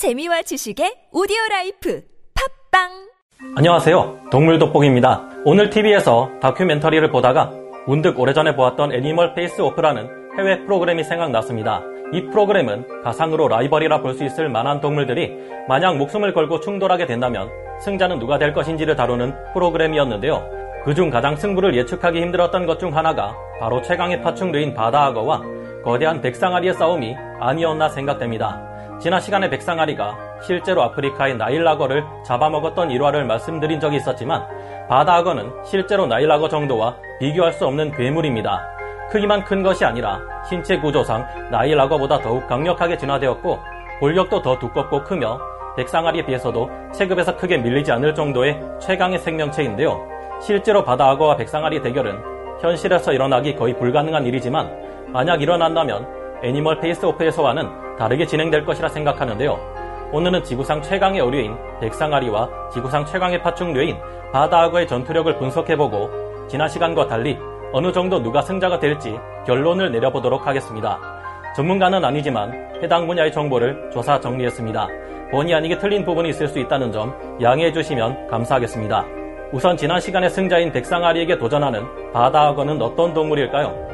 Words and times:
재미와 0.00 0.40
지식의 0.40 1.08
오디오 1.12 1.36
라이프 1.50 2.00
팟빵 2.72 2.88
안녕하세요. 3.58 4.28
동물 4.30 4.58
돋보기입니다. 4.58 5.28
오늘 5.44 5.68
TV에서 5.68 6.30
다큐멘터리를 6.40 7.10
보다가 7.10 7.50
문득 7.86 8.18
오래전에 8.18 8.56
보았던 8.56 8.94
Animal 8.94 9.34
Face 9.34 9.60
Off라는 9.60 10.08
해외 10.38 10.64
프로그램이 10.64 11.04
생각났습니다. 11.04 11.82
이 12.14 12.22
프로그램은 12.30 13.02
가상으로 13.04 13.48
라이벌이라 13.48 14.00
볼 14.00 14.14
수 14.14 14.24
있을 14.24 14.48
만한 14.48 14.80
동물들이 14.80 15.36
만약 15.68 15.98
목숨을 15.98 16.32
걸고 16.32 16.60
충돌하게 16.60 17.04
된다면 17.04 17.50
승자는 17.82 18.20
누가 18.20 18.38
될 18.38 18.54
것인지를 18.54 18.96
다루는 18.96 19.34
프로그램이었는데요. 19.52 20.48
그중 20.86 21.10
가장 21.10 21.36
승부를 21.36 21.76
예측하기 21.76 22.18
힘들었던 22.22 22.64
것 22.64 22.78
중 22.78 22.96
하나가 22.96 23.36
바로 23.60 23.82
최강의 23.82 24.22
파충류인 24.22 24.72
바다악어와 24.72 25.42
거대한 25.84 26.22
백상아리의 26.22 26.72
싸움이 26.72 27.14
아니었나 27.38 27.90
생각됩니다. 27.90 28.69
지난 29.00 29.18
시간에 29.18 29.48
백상아리가 29.48 30.14
실제로 30.42 30.82
아프리카의 30.82 31.38
나일락어를 31.38 32.04
잡아먹었던 32.22 32.90
일화를 32.90 33.24
말씀드린 33.24 33.80
적이 33.80 33.96
있었지만 33.96 34.46
바다악어는 34.90 35.64
실제로 35.64 36.06
나일락어 36.06 36.50
정도와 36.50 36.96
비교할 37.18 37.54
수 37.54 37.66
없는 37.66 37.92
괴물입니다. 37.92 38.68
크기만 39.10 39.44
큰 39.44 39.62
것이 39.62 39.86
아니라 39.86 40.20
신체 40.46 40.78
구조상 40.78 41.26
나일락어보다 41.50 42.20
더욱 42.20 42.46
강력하게 42.46 42.98
진화되었고 42.98 43.58
골격도 44.00 44.42
더 44.42 44.58
두껍고 44.58 45.02
크며 45.02 45.40
백상아리에 45.78 46.26
비해서도 46.26 46.70
체급에서 46.92 47.36
크게 47.38 47.56
밀리지 47.56 47.90
않을 47.92 48.14
정도의 48.14 48.60
최강의 48.80 49.18
생명체인데요. 49.20 49.98
실제로 50.42 50.84
바다악어와 50.84 51.36
백상아리 51.36 51.80
대결은 51.80 52.22
현실에서 52.60 53.14
일어나기 53.14 53.56
거의 53.56 53.74
불가능한 53.78 54.26
일이지만 54.26 54.70
만약 55.08 55.40
일어난다면 55.40 56.06
Animal 56.42 56.80
Face 56.80 57.06
Off에서와는 57.06 57.79
다르게 58.00 58.24
진행될 58.24 58.64
것이라 58.64 58.88
생각하는데요. 58.88 59.60
오늘은 60.10 60.42
지구상 60.42 60.80
최강의 60.80 61.20
어류인 61.20 61.54
백상아리와 61.82 62.48
지구상 62.72 63.04
최강의 63.04 63.42
파충류인 63.42 63.98
바다악어의 64.32 64.88
전투력을 64.88 65.36
분석해보고 65.36 66.48
지난 66.48 66.66
시간과 66.66 67.08
달리 67.08 67.38
어느 67.74 67.92
정도 67.92 68.22
누가 68.22 68.40
승자가 68.40 68.78
될지 68.78 69.14
결론을 69.46 69.92
내려보도록 69.92 70.46
하겠습니다. 70.46 70.98
전문가는 71.54 72.02
아니지만 72.02 72.70
해당 72.82 73.06
분야의 73.06 73.32
정보를 73.32 73.90
조사 73.92 74.18
정리했습니다. 74.18 74.88
본의 75.30 75.54
아니게 75.54 75.78
틀린 75.78 76.02
부분이 76.02 76.30
있을 76.30 76.48
수 76.48 76.58
있다는 76.58 76.92
점 76.92 77.14
양해해 77.42 77.70
주시면 77.70 78.28
감사하겠습니다. 78.28 79.04
우선 79.52 79.76
지난 79.76 80.00
시간에 80.00 80.30
승자인 80.30 80.72
백상아리에게 80.72 81.36
도전하는 81.36 81.84
바다악어는 82.14 82.80
어떤 82.80 83.12
동물일까요? 83.12 83.90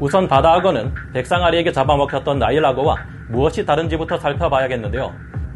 우선 0.00 0.26
바다악어는 0.26 0.94
백상아리에게 1.12 1.72
잡아먹혔던 1.72 2.38
나일악어와 2.38 3.19
무엇이 3.30 3.64
다른지부터 3.64 4.18
살펴봐야겠는데요. 4.18 5.12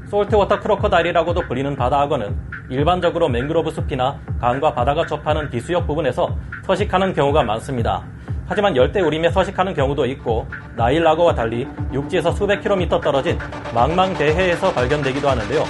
saltwater 0.06 0.60
crocodile이라고도 0.60 1.42
불리는 1.48 1.75
바다 1.77 2.00
악어는 2.03 2.36
일반적으로 2.70 3.28
맹그로브 3.28 3.70
숲이나 3.70 4.20
강과 4.41 4.75
바다가 4.75 5.05
접하는 5.06 5.50
기수역 5.50 5.86
부분에서 5.86 6.36
서식하는 6.64 7.12
경우가 7.14 7.42
많습니다. 7.42 8.05
하지만 8.47 8.77
열대우림에 8.77 9.30
서식하는 9.30 9.75
경우도 9.75 10.06
있고 10.06 10.47
나일악어와 10.77 11.34
달리 11.34 11.67
육지에서 11.92 12.30
수백 12.33 12.61
킬로미터 12.61 13.00
떨어진 13.00 13.39
망망대해에서 13.75 14.72
발견되기도 14.72 15.28
하는데요. 15.28 15.64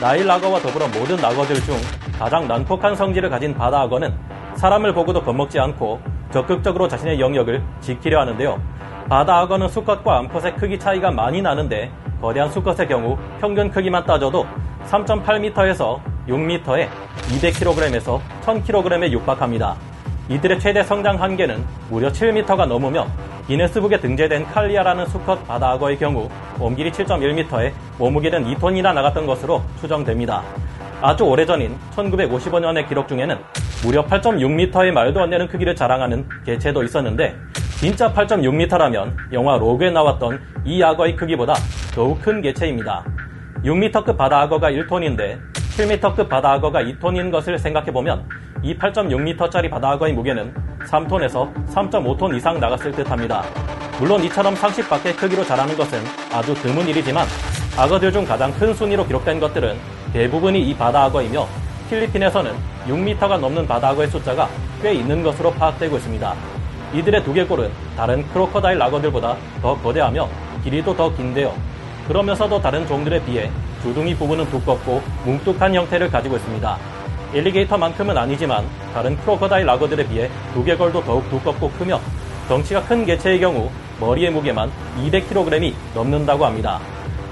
나일락어와 0.00 0.60
더불어 0.60 0.86
모든 0.88 1.22
악어들 1.22 1.56
중 1.56 1.76
가장 2.18 2.48
난폭한 2.48 2.96
성질을 2.96 3.28
가진 3.28 3.54
바다 3.54 3.82
악어는 3.82 4.14
사람을 4.54 4.94
보고도 4.94 5.22
겁먹지 5.22 5.58
않고 5.58 6.00
적극적으로 6.30 6.88
자신의 6.88 7.20
영역을 7.20 7.62
지키려 7.80 8.20
하는데요. 8.20 8.60
바다 9.08 9.40
악어는 9.40 9.68
수컷과 9.68 10.18
암컷의 10.18 10.56
크기 10.56 10.78
차이가 10.78 11.10
많이 11.10 11.42
나는데 11.42 11.90
거대한 12.20 12.50
수컷의 12.50 12.88
경우 12.88 13.18
평균 13.40 13.70
크기만 13.70 14.04
따져도 14.04 14.46
3.8m에서 14.88 16.00
6m에 16.28 16.88
200kg에서 17.28 18.20
1000kg에 18.44 19.10
육박합니다. 19.10 19.76
이들의 20.28 20.60
최대 20.60 20.82
성장 20.82 21.20
한계는 21.20 21.64
무려 21.90 22.08
7m가 22.10 22.66
넘으며 22.66 23.06
기네스북에 23.48 24.00
등재된 24.00 24.46
칼리아라는 24.46 25.06
수컷 25.06 25.46
바다악어의 25.46 25.98
경우 25.98 26.28
몸길이 26.58 26.92
7.1m에 26.92 27.72
몸무게는 27.98 28.44
2톤이나 28.54 28.94
나갔던 28.94 29.26
것으로 29.26 29.62
추정됩니다. 29.80 30.42
아주 31.00 31.24
오래전인 31.24 31.76
1955년의 31.96 32.88
기록 32.88 33.08
중에는 33.08 33.36
무려 33.84 34.06
8.6m의 34.06 34.92
말도 34.92 35.20
안 35.20 35.30
되는 35.30 35.48
크기를 35.48 35.74
자랑하는 35.74 36.28
개체도 36.46 36.84
있었는데 36.84 37.34
진짜 37.82 38.12
8.6m라면 38.12 39.12
영화 39.32 39.58
로그에 39.58 39.90
나왔던 39.90 40.40
이 40.64 40.80
악어의 40.84 41.16
크기보다 41.16 41.54
더욱 41.92 42.22
큰 42.22 42.40
개체입니다. 42.40 43.04
6m급 43.64 44.16
바다 44.16 44.42
악어가 44.42 44.70
1톤인데 44.70 45.40
7m급 45.52 46.28
바다 46.28 46.52
악어가 46.52 46.80
2톤인 46.80 47.32
것을 47.32 47.58
생각해보면 47.58 48.24
이 48.62 48.78
8.6m짜리 48.78 49.68
바다 49.68 49.90
악어의 49.90 50.12
무게는 50.12 50.54
3톤에서 50.86 51.52
3.5톤 51.74 52.36
이상 52.36 52.60
나갔을 52.60 52.92
듯 52.92 53.10
합니다. 53.10 53.42
물론 53.98 54.22
이처럼 54.22 54.54
상식 54.54 54.88
밖의 54.88 55.16
크기로 55.16 55.44
자라는 55.44 55.76
것은 55.76 55.98
아주 56.32 56.54
드문 56.54 56.86
일이지만 56.86 57.26
악어들 57.76 58.12
중 58.12 58.24
가장 58.24 58.52
큰 58.52 58.72
순위로 58.72 59.08
기록된 59.08 59.40
것들은 59.40 59.76
대부분이 60.12 60.68
이 60.68 60.72
바다 60.76 61.06
악어이며 61.06 61.48
필리핀에서는 61.90 62.52
6m가 62.86 63.40
넘는 63.40 63.66
바다 63.66 63.88
악어의 63.88 64.06
숫자가 64.06 64.48
꽤 64.80 64.94
있는 64.94 65.24
것으로 65.24 65.50
파악되고 65.50 65.96
있습니다. 65.96 66.61
이들의 66.94 67.24
두개골은 67.24 67.70
다른 67.96 68.26
크로커다일 68.28 68.80
악어들보다 68.82 69.36
더 69.62 69.76
거대하며 69.80 70.28
길이도 70.64 70.94
더 70.96 71.14
긴데요. 71.14 71.54
그러면서도 72.06 72.60
다른 72.60 72.86
종들에 72.86 73.24
비해 73.24 73.50
주둥이 73.82 74.14
부분은 74.16 74.50
두껍고 74.50 75.02
뭉툭한 75.24 75.74
형태를 75.74 76.10
가지고 76.10 76.36
있습니다. 76.36 76.78
엘리게이터만큼은 77.34 78.16
아니지만 78.16 78.66
다른 78.92 79.16
크로커다일 79.18 79.68
악어들에 79.68 80.06
비해 80.06 80.30
두개골도 80.52 81.02
더욱 81.04 81.28
두껍고 81.30 81.70
크며 81.70 81.98
덩치가 82.48 82.82
큰 82.82 83.06
개체의 83.06 83.40
경우 83.40 83.70
머리의 83.98 84.30
무게만 84.30 84.70
200kg이 84.98 85.72
넘는다고 85.94 86.44
합니다. 86.44 86.78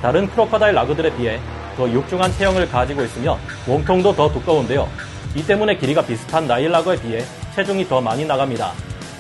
다른 0.01 0.27
crocodile 0.29 0.79
악어들에 0.79 1.15
비해 1.17 1.39
더 1.77 1.91
육중한 1.91 2.33
체형을 2.33 2.69
가지고 2.71 3.03
있으며 3.03 3.39
몸통도 3.67 4.15
더 4.15 4.33
두꺼운데요. 4.33 4.89
이 5.35 5.45
때문에 5.45 5.77
길이가 5.77 6.03
비슷한 6.03 6.47
나일 6.47 6.75
악어에 6.75 7.01
비해 7.01 7.23
체중이 7.55 7.87
더 7.87 8.01
많이 8.01 8.25
나갑니다. 8.25 8.73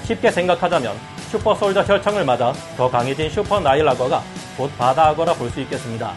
쉽게 0.04 0.30
생각하자면 0.30 0.96
super 1.30 1.54
soldier 1.54 1.82
혈청을 1.82 2.24
맞아 2.24 2.52
더 2.76 2.90
강해진 2.90 3.30
슈퍼 3.30 3.60
나일 3.60 3.88
악어가 3.88 4.22
곧 4.56 4.70
바다 4.76 5.08
악어라 5.08 5.32
볼 5.34 5.50
수 5.50 5.60
있겠습니다. 5.60 6.12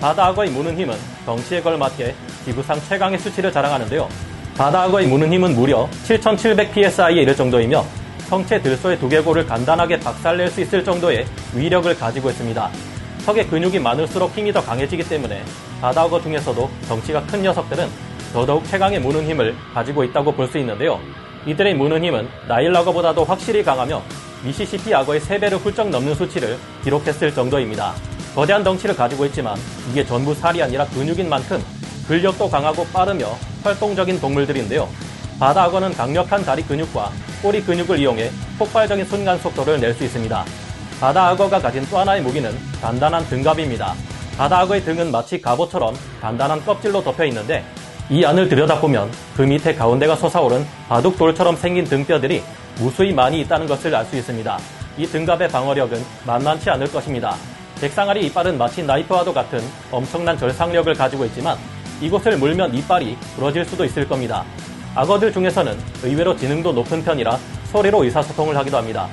바다 0.00 0.26
악어의 0.26 0.50
무는 0.50 0.76
힘은 0.78 0.94
덩치에 1.26 1.60
걸맞게 1.62 2.14
지구상 2.44 2.80
최강의 2.88 3.18
수치를 3.18 3.50
자랑하는데요. 3.50 4.08
바다 4.56 4.82
악어의 4.82 5.06
무는 5.06 5.32
힘은 5.32 5.54
무려 5.54 5.88
7700psi에 6.06 7.16
이를 7.16 7.34
정도이며 7.34 7.84
성체 8.28 8.60
들소의 8.60 8.98
두개골을 8.98 9.46
간단하게 9.46 9.98
박살낼 10.00 10.50
수 10.50 10.60
있을 10.60 10.84
정도의 10.84 11.26
위력을 11.54 11.92
가지고 11.98 12.30
있습니다. 12.30 12.70
턱에 13.24 13.46
근육이 13.46 13.78
많을수록 13.78 14.36
힘이 14.36 14.52
더 14.52 14.62
강해지기 14.62 15.08
때문에 15.08 15.42
바다악어 15.80 16.20
중에서도 16.20 16.70
덩치가 16.88 17.22
큰 17.26 17.42
녀석들은 17.42 17.88
더더욱 18.32 18.64
최강의 18.66 19.00
무는 19.00 19.24
힘을 19.26 19.54
가지고 19.74 20.04
있다고 20.04 20.32
볼 20.32 20.46
수 20.48 20.58
있는데요. 20.58 21.00
이들의 21.46 21.74
무는 21.74 22.04
힘은 22.04 22.28
나일락어보다도 22.46 23.24
확실히 23.24 23.62
강하며 23.62 24.02
미시시피 24.44 24.94
악어의 24.94 25.20
3배를 25.20 25.58
훌쩍 25.58 25.88
넘는 25.88 26.14
수치를 26.14 26.58
기록했을 26.84 27.34
정도입니다. 27.34 27.94
거대한 28.34 28.62
덩치를 28.62 28.94
가지고 28.94 29.24
있지만 29.26 29.56
이게 29.90 30.04
전부 30.04 30.34
살이 30.34 30.62
아니라 30.62 30.86
근육인 30.86 31.28
만큼 31.28 31.62
근력도 32.06 32.48
강하고 32.48 32.86
빠르며 32.86 33.36
활동적인 33.64 34.20
동물들인데요. 34.20 34.88
바다 35.40 35.64
악어는 35.64 35.94
강력한 35.94 36.44
다리 36.44 36.62
근육과 36.62 37.10
꼬리 37.42 37.62
근육을 37.62 37.98
이용해 37.98 38.30
폭발적인 38.58 39.04
순간 39.06 39.38
속도를 39.38 39.80
낼 39.80 39.94
수 39.94 40.04
있습니다. 40.04 40.44
바다 41.00 41.28
악어가 41.28 41.60
가진 41.60 41.86
또 41.88 41.98
하나의 41.98 42.22
무기는 42.22 42.52
단단한 42.80 43.24
등갑입니다. 43.28 43.94
바다 44.36 44.60
악어의 44.60 44.84
등은 44.84 45.10
마치 45.10 45.40
갑옷처럼 45.40 45.94
단단한 46.20 46.64
껍질로 46.64 47.02
덮여 47.02 47.24
있는데 47.26 47.64
이 48.10 48.24
안을 48.24 48.48
들여다보면 48.48 49.10
그 49.36 49.42
밑에 49.42 49.74
가운데가 49.74 50.16
솟아오른 50.16 50.64
바둑돌처럼 50.88 51.56
생긴 51.56 51.84
등뼈들이 51.84 52.42
무수히 52.78 53.12
많이 53.12 53.40
있다는 53.42 53.66
것을 53.66 53.94
알 53.94 54.06
수 54.06 54.16
있습니다. 54.16 54.58
이 54.96 55.06
등갑의 55.06 55.48
방어력은 55.48 56.02
만만치 56.26 56.70
않을 56.70 56.90
것입니다. 56.90 57.36
백상아리 57.80 58.24
이빨은 58.26 58.56
마치 58.56 58.82
나이프와도 58.82 59.34
같은 59.34 59.60
엄청난 59.90 60.38
절상력을 60.38 60.92
가지고 60.94 61.26
있지만 61.26 61.58
이곳을 62.00 62.38
물면 62.38 62.74
이빨이 62.74 63.14
부러질 63.36 63.66
수도 63.66 63.84
있을 63.84 64.08
겁니다. 64.08 64.42
악어들 64.94 65.30
중에서는 65.30 65.76
의외로 66.02 66.34
지능도 66.34 66.72
높은 66.72 67.04
편이라 67.04 67.38
소리로 67.70 68.04
의사소통을 68.04 68.56
하기도 68.56 68.78
합니다. 68.78 69.06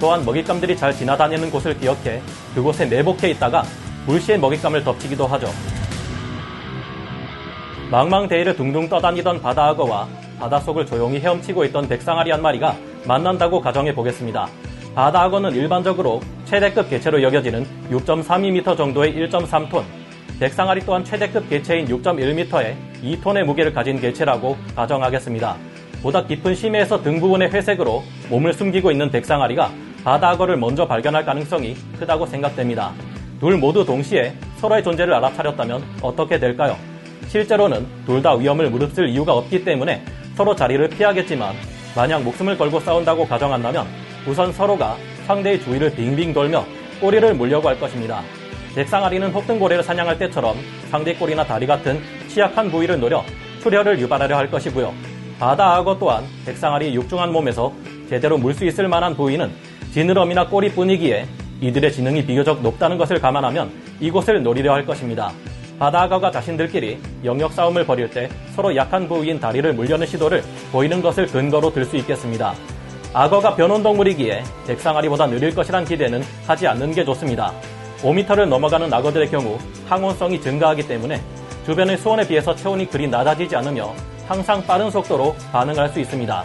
또한 0.00 0.24
먹잇감들이 0.24 0.76
잘 0.76 0.92
지나다니는 0.92 1.50
곳을 1.52 1.78
기억해 1.78 2.20
그곳에 2.54 2.84
내복해 2.86 3.30
있다가 3.30 3.62
물시에 4.06 4.38
먹잇감을 4.38 4.82
덮치기도 4.82 5.26
하죠. 5.28 5.79
망망대해를 7.90 8.54
둥둥 8.54 8.88
떠다니던 8.88 9.42
바다악어와 9.42 10.06
바닷속을 10.38 10.86
조용히 10.86 11.18
헤엄치고 11.18 11.64
있던 11.66 11.88
백상아리 11.88 12.30
한 12.30 12.40
마리가 12.40 12.76
만난다고 13.04 13.60
가정해 13.60 13.92
보겠습니다. 13.92 14.48
바다악어는 14.94 15.54
일반적으로 15.54 16.20
최대급 16.44 16.88
개체로 16.88 17.20
여겨지는 17.22 17.66
6.32m 17.90 18.76
정도의 18.76 19.14
1.3톤, 19.14 19.82
백상아리 20.38 20.80
또한 20.86 21.04
최대급 21.04 21.48
개체인 21.48 21.86
6.1m에 21.86 22.74
2톤의 23.02 23.44
무게를 23.44 23.72
가진 23.72 24.00
개체라고 24.00 24.56
가정하겠습니다. 24.76 25.56
보다 26.02 26.24
깊은 26.24 26.54
심해에서 26.54 27.02
등 27.02 27.20
부분의 27.20 27.50
회색으로 27.50 28.02
몸을 28.30 28.52
숨기고 28.54 28.90
있는 28.90 29.10
백상아리가 29.10 29.70
바다 30.04 30.30
악어를 30.30 30.56
먼저 30.56 30.86
발견할 30.86 31.24
가능성이 31.24 31.74
크다고 31.98 32.24
생각됩니다. 32.24 32.92
둘 33.38 33.58
모두 33.58 33.84
동시에 33.84 34.34
서로의 34.58 34.82
존재를 34.82 35.12
알아차렸다면 35.14 35.82
어떻게 36.02 36.38
될까요? 36.38 36.76
실제로는 37.28 37.86
둘 38.06 38.22
다 38.22 38.34
위험을 38.34 38.70
무릅쓸 38.70 39.08
이유가 39.08 39.34
없기 39.34 39.64
때문에 39.64 40.02
서로 40.36 40.54
자리를 40.54 40.88
피하겠지만 40.90 41.54
만약 41.94 42.22
목숨을 42.22 42.56
걸고 42.56 42.80
싸운다고 42.80 43.26
가정한다면 43.26 43.86
우선 44.26 44.52
서로가 44.52 44.96
상대의 45.26 45.60
주위를 45.62 45.90
빙빙 45.94 46.32
돌며 46.32 46.64
꼬리를 47.00 47.34
물려고 47.34 47.68
할 47.68 47.78
것입니다. 47.80 48.22
백상아리는 48.74 49.30
혹등고래를 49.30 49.82
사냥할 49.82 50.18
때처럼 50.18 50.56
상대 50.90 51.14
꼬리나 51.14 51.44
다리 51.44 51.66
같은 51.66 52.00
취약한 52.28 52.70
부위를 52.70 53.00
노려 53.00 53.24
출혈을 53.62 53.98
유발하려 54.00 54.36
할 54.36 54.50
것이고요. 54.50 54.92
바다 55.38 55.76
악어 55.76 55.98
또한 55.98 56.24
백상아리의 56.46 56.94
육중한 56.94 57.32
몸에서 57.32 57.72
제대로 58.08 58.36
물 58.38 58.54
수 58.54 58.64
있을 58.64 58.86
만한 58.88 59.16
부위는 59.16 59.50
지느러미나 59.92 60.46
꼬리뿐이기에 60.46 61.26
이들의 61.60 61.92
지능이 61.92 62.24
비교적 62.26 62.62
높다는 62.62 62.98
것을 62.98 63.20
감안하면 63.20 63.70
이곳을 64.00 64.42
노리려 64.42 64.72
할 64.72 64.86
것입니다. 64.86 65.32
바다 65.80 66.02
악어가 66.02 66.30
자신들끼리 66.30 67.00
영역 67.24 67.54
싸움을 67.54 67.86
벌일 67.86 68.10
때 68.10 68.28
서로 68.54 68.76
약한 68.76 69.08
부위인 69.08 69.40
다리를 69.40 69.72
물려는 69.72 70.06
시도를 70.06 70.44
보이는 70.70 71.00
것을 71.00 71.26
근거로 71.26 71.72
들 71.72 71.86
수 71.86 71.96
있겠습니다. 71.96 72.52
악어가 73.14 73.56
변온동물이기에 73.56 74.44
백상아리보다 74.66 75.26
느릴 75.26 75.54
것이란 75.54 75.86
기대는 75.86 76.22
하지 76.46 76.68
않는 76.68 76.92
게 76.92 77.02
좋습니다. 77.02 77.54
5m를 78.02 78.46
넘어가는 78.46 78.92
악어들의 78.92 79.30
경우 79.30 79.58
항온성이 79.88 80.38
증가하기 80.38 80.86
때문에 80.86 81.18
주변의 81.64 81.96
수온에 81.96 82.28
비해서 82.28 82.54
체온이 82.54 82.90
그리 82.90 83.08
낮아지지 83.08 83.56
않으며 83.56 83.94
항상 84.28 84.62
빠른 84.66 84.90
속도로 84.90 85.34
반응할 85.50 85.88
수 85.88 85.98
있습니다. 85.98 86.44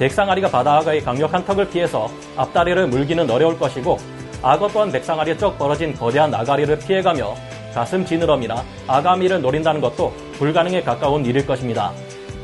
백상아리가 0.00 0.50
바다악어의 0.50 1.00
강력한 1.02 1.44
턱을 1.44 1.70
피해서 1.70 2.10
앞다리를 2.36 2.88
물기는 2.88 3.30
어려울 3.30 3.56
것이고 3.56 3.98
악어 4.42 4.66
또한 4.66 4.90
백상아리에 4.90 5.36
쩍 5.36 5.56
벌어진 5.56 5.94
거대한 5.94 6.34
아가리를 6.34 6.76
피해가며 6.80 7.53
가슴 7.74 8.06
지느러미나 8.06 8.64
아가미를 8.86 9.42
노린다는 9.42 9.80
것도 9.80 10.14
불가능에 10.38 10.82
가까운 10.82 11.24
일일 11.26 11.44
것입니다. 11.44 11.92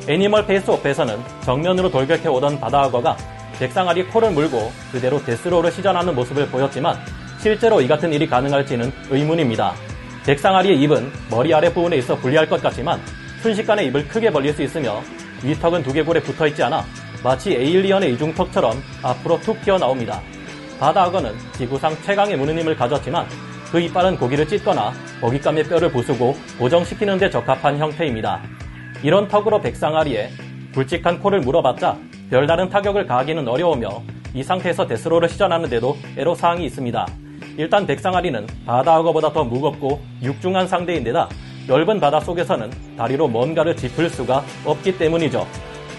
Animal 0.08 0.46
Face-Off에서는 0.46 1.18
정면으로 1.44 1.90
돌격해 1.90 2.28
오던 2.28 2.58
바다악어가 2.58 3.16
백상아리 3.58 4.06
코를 4.06 4.32
물고 4.32 4.72
그대로 4.90 5.22
death 5.24 5.43
roll을 5.43 5.70
시전하는 5.70 6.14
모습을 6.14 6.48
보였지만 6.48 6.98
실제로 7.38 7.80
이 7.80 7.86
같은 7.86 8.12
일이 8.12 8.26
가능할지는 8.26 8.92
의문입니다. 9.10 9.74
백상아리의 10.26 10.80
입은 10.82 11.12
머리 11.30 11.54
아래 11.54 11.72
부분에 11.72 11.96
있어 11.96 12.16
불리할 12.16 12.48
것 12.48 12.60
같지만 12.60 13.00
순식간에 13.42 13.84
입을 13.84 14.08
크게 14.08 14.30
벌릴 14.30 14.52
수 14.52 14.62
있으며 14.62 15.00
위턱은 15.44 15.82
두개골에 15.82 16.20
붙어 16.20 16.46
있지 16.48 16.62
않아 16.62 16.84
마치 17.22 17.52
에일리언의 17.52 18.14
이중턱처럼 18.14 18.82
앞으로 19.02 19.40
툭 19.40 19.60
튀어나옵니다. 19.62 20.20
바다 20.78 21.04
악어는 21.04 21.34
지구상 21.56 21.94
최강의 22.02 22.36
무는 22.36 22.58
힘을 22.58 22.74
가졌지만 22.74 23.26
그 23.70 23.80
이빨은 23.80 24.18
고기를 24.18 24.48
찢거나 24.48 24.92
먹잇감의 25.20 25.64
뼈를 25.64 25.92
부수고 25.92 26.36
고정시키는 26.58 27.18
데 27.18 27.30
적합한 27.30 27.78
형태입니다. 27.78 28.40
이런 29.02 29.28
턱으로 29.28 29.60
백상아리에 29.60 30.30
굵직한 30.74 31.20
코를 31.20 31.40
물어봤자 31.40 31.96
별다른 32.30 32.68
타격을 32.68 33.06
가하기는 33.06 33.46
어려우며 33.46 34.02
이 34.34 34.42
상태에서 34.42 34.86
데스로를 34.86 35.28
시전하는데도 35.28 35.96
애로사항이 36.16 36.64
있습니다. 36.66 37.06
일단 37.56 37.86
백상아리는 37.86 38.46
바다악어보다 38.66 39.32
더 39.32 39.44
무겁고 39.44 40.00
육중한 40.22 40.66
상대인데다 40.66 41.28
넓은 41.68 42.00
바다 42.00 42.18
속에서는 42.20 42.70
다리로 42.96 43.28
뭔가를 43.28 43.76
짚을 43.76 44.08
수가 44.10 44.44
없기 44.64 44.98
때문이죠. 44.98 45.46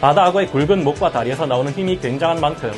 바다악어의 0.02 0.48
굵은 0.48 0.84
목과 0.84 1.10
다리에서 1.10 1.46
나오는 1.46 1.72
힘이 1.72 1.98
굉장한 2.00 2.42
만큼 2.42 2.72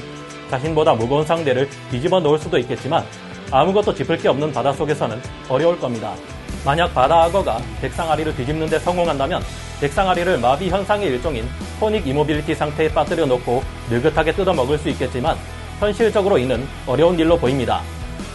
자신보다 0.51 0.93
무거운 0.93 1.25
상대를 1.25 1.67
뒤집어 1.89 2.19
놓을 2.19 2.37
수도 2.37 2.57
있겠지만 2.59 3.03
아무것도 3.53 3.93
짚을 3.93 4.17
게 4.17 4.27
없는 4.29 4.51
바다 4.51 4.73
속에서는 4.73 5.21
어려울 5.47 5.79
겁니다. 5.79 6.15
만약 6.65 6.91
바다 6.91 7.23
악어가 7.25 7.59
백상아리를 7.81 8.35
뒤집는 8.35 8.67
데 8.67 8.79
성공한다면 8.79 9.43
백상아리를 9.79 10.39
마비 10.39 10.69
현상의 10.69 11.07
일종인 11.09 11.47
tonic 11.79 12.07
immobility 12.07 12.55
상태에 12.55 12.89
빠뜨려 12.89 13.27
놓고 13.27 13.63
느긋하게 13.91 14.31
뜯어 14.31 14.53
먹을 14.53 14.79
수 14.79 14.89
있겠지만 14.89 15.37
현실적으로 15.79 16.39
이는 16.39 16.67
어려운 16.87 17.19
일로 17.19 17.37
보입니다. 17.37 17.81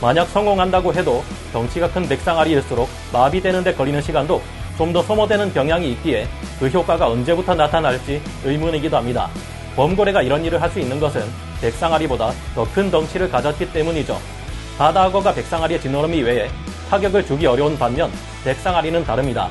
만약 0.00 0.26
성공한다고 0.26 0.94
해도 0.94 1.24
덩치가 1.52 1.90
큰 1.90 2.06
백상아리일수록 2.08 2.88
마비되는 3.12 3.64
데 3.64 3.74
걸리는 3.74 4.00
시간도 4.00 4.40
좀 4.78 4.92
더 4.92 5.02
소모되는 5.02 5.52
경향이 5.52 5.90
있기에 5.94 6.28
그 6.60 6.68
효과가 6.68 7.08
언제부터 7.08 7.56
나타날지 7.56 8.22
의문이기도 8.44 8.96
합니다. 8.96 9.28
범고래가 9.74 10.22
이런 10.22 10.44
일을 10.44 10.62
할 10.62 10.70
수 10.70 10.78
있는 10.78 11.00
것은 11.00 11.24
백상아리보다 11.60 12.30
더 12.54 12.64
큰 12.72 12.88
덩치를 12.88 13.28
가졌기 13.28 13.72
때문이죠. 13.72 14.37
바다악어가 14.78 15.34
백상아리의 15.34 15.80
지느러미 15.80 16.22
외에 16.22 16.48
타격을 16.88 17.26
주기 17.26 17.46
어려운 17.46 17.76
반면 17.76 18.10
백상아리는 18.44 19.04
다릅니다. 19.04 19.48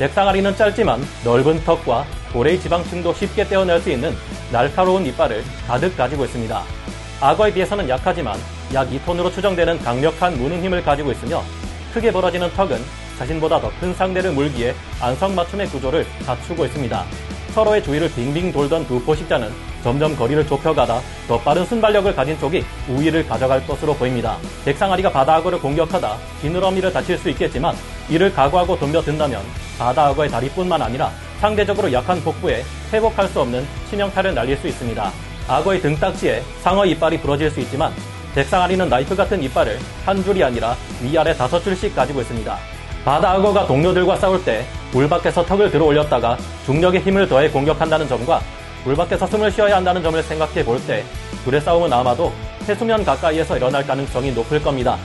백상아리는 0.00 0.56
짧지만 0.56 1.00
넓은 1.24 1.62
턱과 1.62 2.04
고래의 2.32 2.60
지방층도 2.60 3.14
쉽게 3.14 3.44
떼어낼 3.44 3.80
수 3.80 3.90
있는 3.90 4.12
날카로운 4.50 5.06
이빨을 5.06 5.44
가득 5.68 5.96
가지고 5.96 6.24
있습니다. 6.24 6.62
악어에 7.20 7.52
비해서는 7.54 7.88
약하지만 7.88 8.36
약 8.74 8.90
2톤으로 8.90 9.32
추정되는 9.32 9.78
강력한 9.78 10.36
무는 10.36 10.60
힘을 10.60 10.82
가지고 10.82 11.12
있으며 11.12 11.42
크게 11.94 12.10
벌어지는 12.10 12.50
턱은 12.54 12.82
자신보다 13.18 13.60
더 13.60 13.70
큰 13.78 13.94
상대를 13.94 14.32
물기에 14.32 14.74
안성맞춤의 15.00 15.68
구조를 15.68 16.04
갖추고 16.26 16.64
있습니다. 16.64 17.04
서로의 17.54 17.84
주위를 17.84 18.10
빙빙 18.12 18.52
돌던 18.52 18.88
두 18.88 19.00
포식자는 19.00 19.48
점점 19.84 20.16
거리를 20.16 20.44
좁혀가다 20.46 21.00
더 21.28 21.38
빠른 21.38 21.64
순발력을 21.64 22.12
가진 22.16 22.38
쪽이 22.40 22.64
우위를 22.88 23.28
가져갈 23.28 23.64
것으로 23.64 23.94
보입니다. 23.94 24.38
백상아리가 24.64 25.12
바다악어를 25.12 25.60
공격하다 25.60 26.18
지느러미를 26.40 26.92
다칠 26.92 27.16
수 27.16 27.30
있겠지만 27.30 27.76
이를 28.10 28.32
각오하고 28.34 28.76
덤벼든다면 28.76 29.40
바다악어의 29.78 30.30
다리뿐만 30.30 30.82
아니라 30.82 31.12
상대적으로 31.40 31.92
약한 31.92 32.20
복부에 32.22 32.64
회복할 32.92 33.28
수 33.28 33.40
없는 33.40 33.64
치명타를 33.88 34.34
날릴 34.34 34.56
수 34.56 34.66
있습니다. 34.66 35.12
악어의 35.46 35.80
등딱지에 35.80 36.42
상어 36.62 36.84
이빨이 36.86 37.20
부러질 37.20 37.50
수 37.50 37.60
있지만 37.60 37.92
백상아리는 38.34 38.88
나이프 38.88 39.14
같은 39.14 39.40
이빨을 39.44 39.78
한 40.04 40.24
줄이 40.24 40.42
아니라 40.42 40.74
위아래 41.02 41.32
다섯 41.34 41.62
줄씩 41.62 41.94
가지고 41.94 42.20
있습니다. 42.22 42.73
바다 43.04 43.32
악어가 43.32 43.66
동료들과 43.66 44.16
싸울 44.16 44.42
때 44.44 44.64
물 44.92 45.08
밖에서 45.08 45.44
턱을 45.44 45.72
들어 45.72 45.84
올렸다가 45.86 46.38
중력의 46.66 47.00
힘을 47.00 47.28
더해 47.28 47.50
공격한다는 47.50 48.06
점과 48.06 48.40
물 48.84 48.94
밖에서 48.94 49.26
숨을 49.26 49.50
쉬어야 49.50 49.76
한다는 49.76 50.00
점을 50.04 50.22
생각해 50.22 50.64
볼때 50.64 51.04
둘의 51.44 51.60
싸움은 51.60 51.92
아마도 51.92 52.32
해수면 52.68 53.04
가까이에서 53.04 53.56
일어날 53.56 53.84
가능성이 53.84 54.30
높을 54.30 54.62
겁니다. 54.62 54.96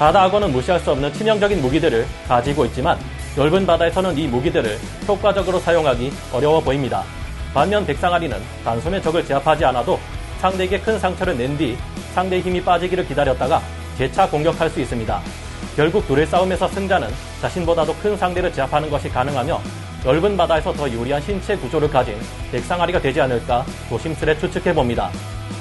바다 0.00 0.24
악어는 0.24 0.50
무시할 0.50 0.80
수 0.80 0.90
없는 0.90 1.12
치명적인 1.12 1.62
무기들을 1.62 2.04
가지고 2.26 2.64
있지만 2.66 2.98
넓은 3.36 3.64
바다에서는 3.64 4.18
이 4.18 4.26
무기들을 4.26 4.78
효과적으로 5.06 5.60
사용하기 5.60 6.12
어려워 6.32 6.60
보입니다. 6.60 7.04
반면 7.54 7.86
백상아리는 7.86 8.36
단숨에 8.64 9.00
적을 9.00 9.24
제압하지 9.24 9.64
않아도 9.64 10.00
상대에게 10.40 10.80
큰 10.80 10.98
상처를 10.98 11.38
낸 11.38 11.56
뒤 11.56 11.78
상대의 12.16 12.42
힘이 12.42 12.60
빠지기를 12.64 13.06
기다렸다가 13.06 13.62
재차 13.96 14.28
공격할 14.28 14.68
수 14.70 14.80
있습니다. 14.80 15.20
결국 15.76 16.06
둘의 16.06 16.26
싸움에서 16.26 16.66
승자는 16.68 17.06
자신보다도 17.42 17.94
큰 17.96 18.16
상대를 18.16 18.50
제압하는 18.50 18.88
것이 18.88 19.10
가능하며 19.10 19.60
넓은 20.04 20.34
바다에서 20.34 20.72
더 20.72 20.88
유리한 20.90 21.20
신체 21.20 21.54
구조를 21.54 21.90
가진 21.90 22.16
백상아리가 22.50 22.98
되지 22.98 23.20
않을까 23.20 23.66
조심스레 23.90 24.38
추측해 24.38 24.72
봅니다. 24.72 25.10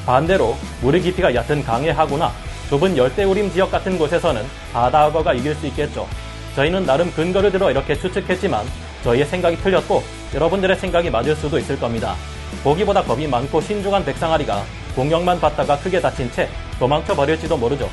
반대로 0.05 0.55
물의 0.81 1.01
깊이가 1.01 1.35
얕은 1.35 1.65
강의 1.65 1.91
하구나 1.91 2.31
좁은 2.69 2.95
열대우림 2.95 3.51
지역 3.51 3.69
같은 3.69 3.97
곳에서는 3.97 4.41
바다악어가 4.71 5.33
이길 5.33 5.53
수 5.55 5.67
있겠죠. 5.67 6.07
저희는 6.55 6.85
나름 6.85 7.11
근거를 7.11 7.51
들어 7.51 7.69
이렇게 7.69 7.93
추측했지만 7.93 8.65
저희의 9.03 9.25
생각이 9.25 9.57
틀렸고 9.57 10.01
여러분들의 10.33 10.77
생각이 10.77 11.09
맞을 11.09 11.35
수도 11.35 11.59
있을 11.59 11.77
겁니다. 11.77 12.15
보기보다 12.63 13.03
겁이 13.03 13.27
많고 13.27 13.59
신중한 13.59 14.05
백상아리가 14.05 14.63
공격만 14.95 15.41
받다가 15.41 15.77
크게 15.79 15.99
다친 15.99 16.31
채 16.31 16.47
도망쳐 16.79 17.13
버릴지도 17.13 17.57
모르죠. 17.57 17.89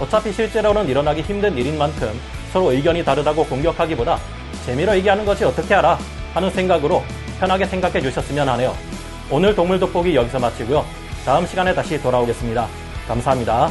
어차피 0.00 0.32
실제로는 0.32 0.88
일어나기 0.88 1.22
힘든 1.22 1.56
일인 1.56 1.78
만큼 1.78 2.08
서로 2.52 2.72
의견이 2.72 3.04
다르다고 3.04 3.44
공격하기보다 3.46 4.18
재미로 4.66 4.94
얘기하는 4.96 5.24
것이 5.24 5.44
어떻게 5.44 5.74
알아? 5.74 5.98
하는 6.34 6.50
생각으로 6.50 7.02
편하게 7.38 7.66
생각해 7.66 8.00
주셨으면 8.00 8.48
하네요. 8.48 8.74
오늘 9.30 9.54
동물 9.54 9.78
돋보기 9.78 10.14
여기서 10.14 10.38
마치고요. 10.38 10.84
다음 11.24 11.46
시간에 11.46 11.74
다시 11.74 12.00
돌아오겠습니다. 12.00 12.66
감사합니다. 13.08 13.70